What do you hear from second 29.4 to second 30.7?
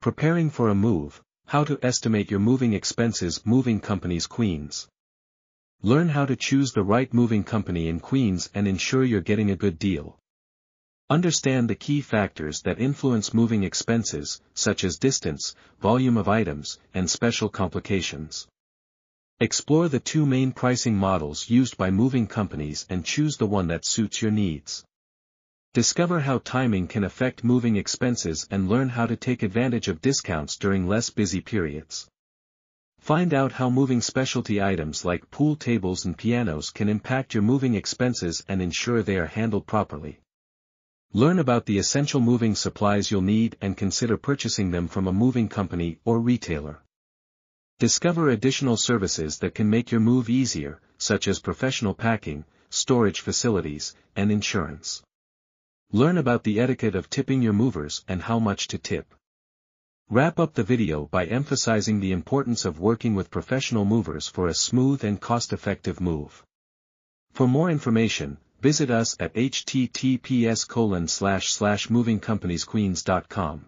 advantage of discounts